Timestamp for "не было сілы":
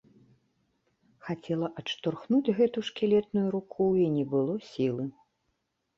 4.19-5.03